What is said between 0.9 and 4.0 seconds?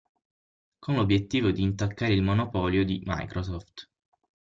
l'obiettivo di intaccare il monopolio di Microsoft.